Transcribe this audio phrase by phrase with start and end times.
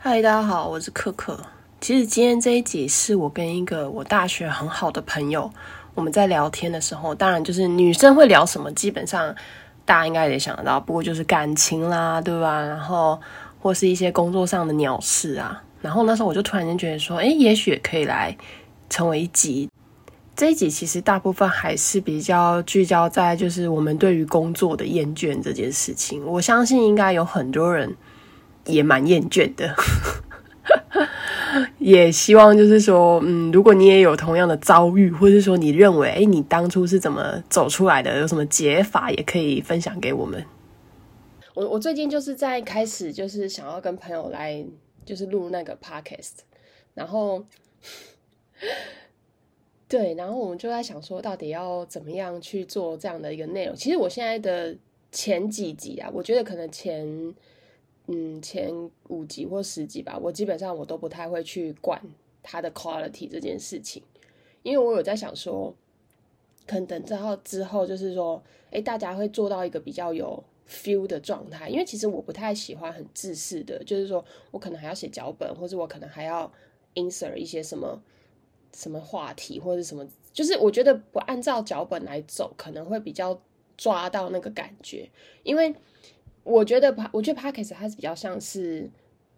[0.00, 1.36] 嗨，大家好，我是可可。
[1.80, 5.50] 其实今天这一集是我跟一个我大学很好的朋友，
[5.96, 9.34] 我们在聊天的时候，当然就是女生会聊什么，基本上
[9.84, 12.60] 大家应该也想得到，不过就是感情啦，对吧？
[12.60, 13.20] 然后
[13.58, 15.60] 或是一些工作上的鸟事啊。
[15.82, 18.36] 然后那时候我就突然间觉得说，哎，也许可以来
[18.88, 19.68] 成为一集。
[20.36, 26.24] 这一集其实大部分还是比较聚焦在就是我们对于工作的厌倦这件事情。
[26.24, 27.92] 我相信应该有很多人
[28.68, 29.74] 也蛮厌倦的。
[31.78, 40.44] 也希望就是说，嗯，如果你也有同样的遭遇，或者说你认为，哎，你当初是怎么走出来的，有什么解法，也可以分享给我们。
[41.54, 44.62] 我我最近就是在开始，就是想要跟朋友来，
[45.06, 46.40] 就是录那个 podcast，
[46.94, 47.42] 然后，
[49.88, 53.74] 对，然后我们就在想说，到底要怎么样去做这样的一个内容。
[53.74, 54.76] 其实我现在的
[55.10, 57.34] 前几集啊，我觉得可能前。
[58.10, 58.72] 嗯，前
[59.08, 62.00] 五集或十集吧，我基本上我都不太会去管
[62.42, 64.02] 它的 quality 这件事情，
[64.62, 65.74] 因为我有在想说，
[66.66, 76.50] 可能等之后之后就是说，哎，大家会做到一个比较有 feel 的状态，因为其实我不太喜欢很自私的，就是说我可能还要写脚本，或者我可能还要
[76.94, 78.02] insert 一些什么
[78.74, 83.38] 什么话题或者什么，就是我觉得不按照脚本来走，可能会比较
[83.76, 85.10] 抓到那个感觉，
[85.42, 85.74] 因为。
[86.48, 88.88] 我觉得我觉得 podcast 它是比较像是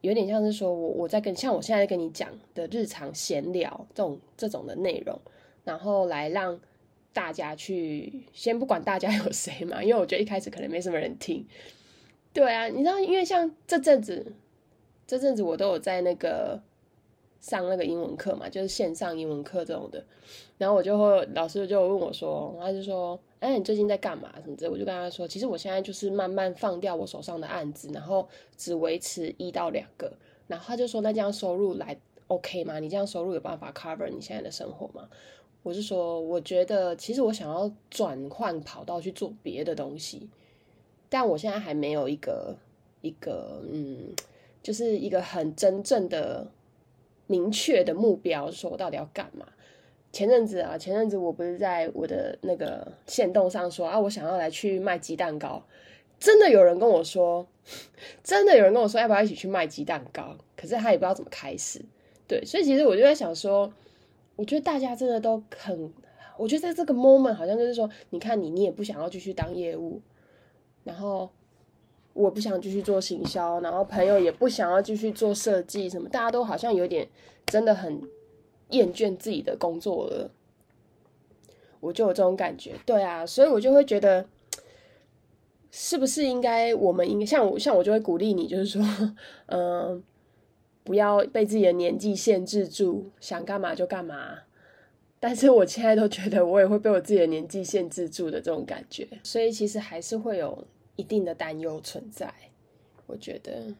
[0.00, 5.20] 有点像是说我我在跟像我现在跟你讲的日常闲聊这种这种的内容，
[5.64, 6.58] 然后来让
[7.12, 11.44] 大家去先不管大家有谁嘛，因为我觉得一开始可能没什么人听。
[12.32, 14.32] 对啊，你知道，因为像这阵子
[15.06, 16.62] 这阵子我都有在那个
[17.40, 20.04] 上那个英文课嘛，就是线上英文课这种的，
[20.58, 23.18] 然后我就会老师就问我说，他就说。
[23.40, 24.30] 哎，你最近在干嘛？
[24.42, 30.12] 什么之类，我就跟他说，其实我现在就是慢慢放掉我手上的案子，然后只维持一到两个。
[30.46, 32.78] 然后他就说，那这样收入来 OK 吗？
[32.78, 35.08] 你这样收入有办法 cover 你现在的生活吗？
[35.62, 40.28] 我是说，我觉得其实我想要转换跑道去做别的东西，
[41.08, 42.54] 但我现在还没有一个
[43.00, 44.14] 一个嗯，
[44.62, 46.50] 就是一个很真正的
[47.26, 49.46] 明确的目标，说我到底要干嘛。
[50.12, 55.62] 前阵子啊，前阵子我不是在我的那个线动上说啊，我想要来去卖鸡蛋糕。
[56.18, 57.46] 真的有人跟我说，
[58.22, 60.36] 真的有人跟我说要不要一起去卖鸡蛋糕？
[60.56, 61.80] 可是他也不知道怎么开始。
[62.26, 63.72] 对，所以其实我就在想说，
[64.36, 65.92] 我觉得大家真的都很，
[66.36, 70.02] 我觉得在这个 moment 好像就是说，你看你，你也不想要继续当业务，
[70.84, 71.30] 然后
[72.12, 77.08] 我不想继续做行销，然后朋友也不想要继续做设计，什么大家都好像有点
[77.46, 78.02] 真的很。
[78.70, 80.30] 厌倦自己的工作了，
[81.80, 82.74] 我就有这种感觉。
[82.84, 84.26] 对啊，所以我就会觉得，
[85.70, 88.82] 是不是应该我们应该像我像我就会鼓励你，就是说，
[89.46, 90.02] 嗯，
[90.84, 94.38] 不要被自己的年纪限制住，想干嘛就干嘛。
[95.18, 100.66] 但是我现在都觉得，我也会被我自己的年纪限制住的这种感觉，所以其实还是会有
[100.96, 102.32] 一定的担忧存在。
[103.06, 103.74] 我觉得。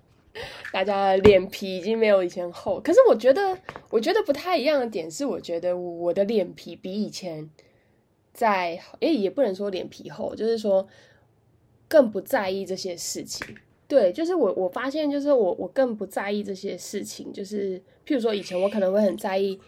[0.73, 3.59] 大家脸皮已经没有以前厚，可是我觉得，
[3.91, 7.51] 我觉得不太一样的点是，我觉得我的脸皮比以前
[8.33, 10.87] 在，诶，也不能说脸皮厚，就是说
[11.89, 13.57] 更不在意这些事情。
[13.89, 17.77] 对，就是我我发现，就是我我更不在意这些事情，就是
[18.07, 19.59] 譬如说以前我可能会很在意，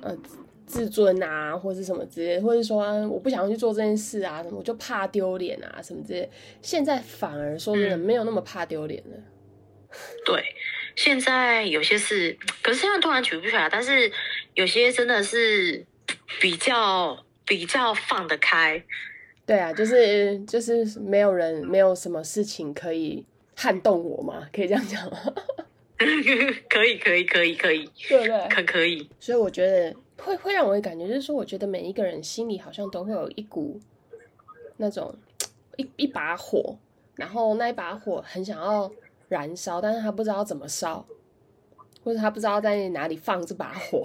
[0.00, 0.16] 呃，
[0.64, 6.30] 自尊啊，或是什么之类，或者说我不想去做这件事啊，什么我就怕丢脸啊，什么之类。
[6.62, 9.16] 现在反而说真的没有那么怕丢脸了。
[10.24, 10.54] 对，
[10.94, 14.12] 现在有些是，可是现在突然举不起来，但是
[14.54, 15.84] 有些真的是
[16.40, 18.82] 比较比较放得开。
[19.46, 23.24] 对啊，就是就是没有人，没有什么事情可以
[23.56, 25.18] 撼动我嘛，可以这样讲吗？
[25.98, 26.04] 可
[26.84, 28.48] 以，可以，可以，可以，对不对？
[28.50, 29.08] 可可以。
[29.18, 33.80] 所以我觉得会会让我的感觉就是说，我觉得每一个人心里好像都会有一股
[34.76, 35.16] 那种
[35.78, 36.76] 一一把火，
[37.16, 38.92] 然后那一把火很想要。
[39.28, 41.06] 燃烧，但是他不知道怎么烧，
[42.02, 44.02] 或者他不知道在哪里放这把火。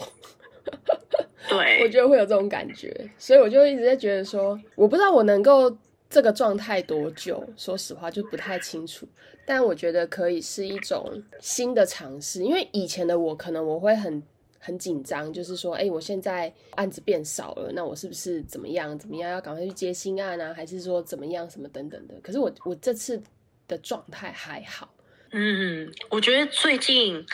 [1.49, 5.75] 对，我觉得会有这种感觉，所以我就一直在觉得说，我不知道我能够
[6.09, 9.07] 这个状态多久，说实话就不太清楚。
[9.45, 14.23] 但我觉得可以是一种新的尝试，因为以前的我可能我会很
[14.57, 20.53] 很紧张，就是说，哎，我现在案子变少了，那我是不是怎么样怎么样要赶快去接新案啊？
[20.53, 22.15] 还是说怎么样什么等等的？
[22.23, 23.21] 可是我我这次
[23.67, 24.89] 的状态还好。
[25.33, 27.25] 嗯，我觉得最近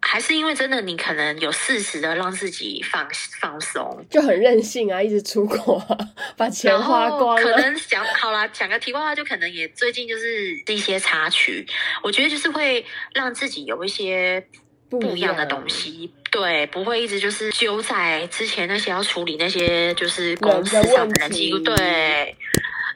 [0.00, 3.06] 还还是因为真的你可能有适时的让自己放
[3.40, 5.96] 放松，就很任性啊，一直出国、啊，
[6.36, 7.56] 把钱花光可。
[7.56, 11.64] 能讲好啦，讲个题外话，就可能也最近就是一些插曲，
[12.02, 12.84] 我觉得就是会
[13.14, 14.44] 让自己有一些
[14.88, 21.76] 不不一样的东西，对，不会一直就是揪在之前那些要处理那些就是公司上的人际问题。
[21.76, 22.36] 对，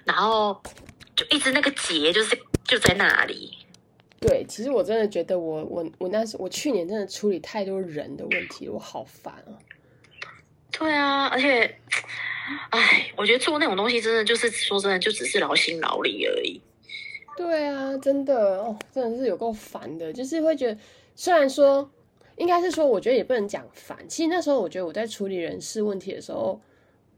[0.04, 0.60] 然后
[1.14, 3.58] 就一直那个结就是就在那里，
[4.22, 9.58] 对，其实我真的觉得我我我那时我去年真的处理太多人的问题，我好烦啊。
[10.70, 11.62] 对啊，而且，
[12.70, 16.60] 哎，我觉得做那种东西真的就是说真的，就只是劳心劳力而已。
[17.36, 20.78] 对啊，真的哦，真的是有够烦的，就是会觉得，
[21.16, 21.90] 虽然说，
[22.36, 23.98] 应该是说，我觉得也不能讲烦。
[24.08, 26.60] 其实那时候，我觉得我在处理人事问题的时候，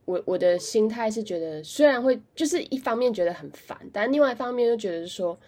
[0.04, 5.38] 我我的心态是觉得，虽然会就是一方面觉得很烦，但另外一方面又觉得是说，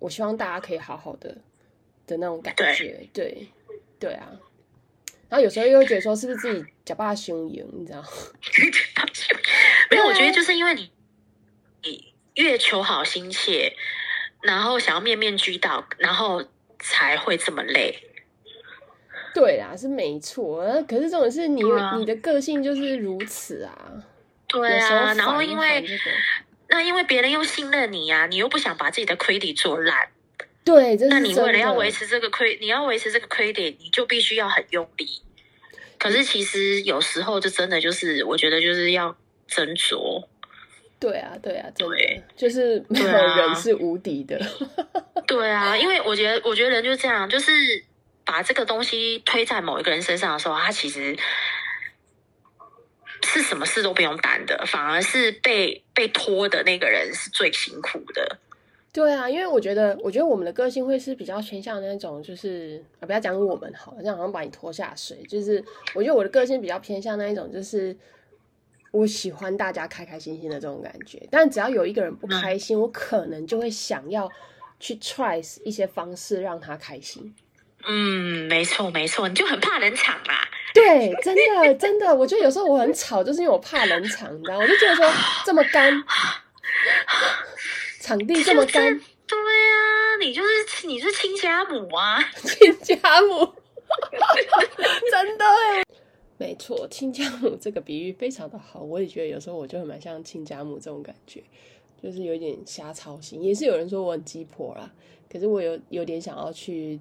[0.00, 1.36] 我希望大家可以好好的
[2.08, 3.46] 的那种感觉，对
[4.00, 4.32] 对啊。
[5.28, 8.02] 然后有时候又会觉得说，是不是自己假扮凶赢，你知道？
[9.88, 10.90] 没有，我觉得就是因为你
[11.84, 13.76] 你越求好心切，
[14.42, 16.44] 然后想要面面俱到，然后
[16.80, 17.94] 才会这么累。
[19.32, 20.62] 对啦，是没错。
[20.62, 24.02] 呃可是这种是你、啊你的个性就是如此啊。
[24.48, 26.04] 对啊，然后因为烦这个
[26.70, 30.08] 那因为别人又信任你呀、你又不想把自己的 credit 做烂，
[30.64, 35.06] 对，那你为了要维持这个 credit，你要维持这个 credit，你就必须要很用力。
[35.98, 39.14] 可是其实有时候就真的就是，我觉得就是要
[39.48, 40.24] 斟酌。
[40.98, 44.38] 对啊，对啊，真的对就是没有人是无敌的。
[45.26, 47.50] 对啊，因为我觉得，我觉得人就这样，就是
[48.24, 51.16] 把这个东西推在某一个人身上的时候，他其实
[53.40, 58.38] 是什么事都不用担的，反而是被被拖的那个人是最辛苦的。
[58.92, 65.16] 对啊，因为我觉得，我觉得我们的个性会是比较偏向那种，就是啊，不要讲我们好了，这样好像把你拖下水。
[65.28, 65.64] 就是
[65.94, 67.96] 我觉得我的个性比较偏向那一种，就是
[68.90, 71.22] 我喜欢大家开开心心的这种感觉。
[71.30, 74.28] 但只要有一个人不开心，我可能就会想要
[74.80, 77.32] 去 try 一些方式让他开心。
[77.86, 80.48] 嗯，没错没错，你就很怕冷场啦。
[80.72, 85.10] 对，真的真的，我觉得有时候我很吵，就是因为我怕冷场，你知道吗，我就觉得说
[85.44, 86.02] 这么干，
[88.00, 88.82] 场地这么干，
[89.26, 92.22] 对啊，你就是你是亲家母啊。
[92.44, 93.52] 亲家母，
[95.10, 95.84] 真的哎，
[96.38, 101.42] 没错，亲家母这个比喻非常的好，我也觉得有时候我就很蛮像亲家母这种感觉，
[102.02, 104.90] 就是有点瞎操心，也是有人说我很鸡婆啦，
[105.30, 106.98] 可是我有有点想要去，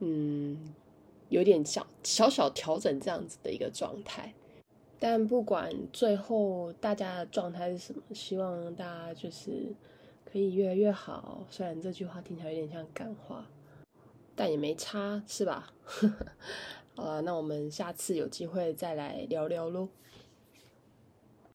[0.00, 0.74] 嗯，
[1.28, 4.34] 有点小小小调整这样子的一个状态。
[4.98, 9.74] 但不管最后大家的状态是什么，希望大家就是
[10.24, 11.44] 可以越来越好。
[11.50, 13.46] 虽然这句话听起来有点像感化，
[14.34, 15.72] 但也没差，是吧？
[16.96, 19.88] 好了，那我们下次有机会再来聊聊喽。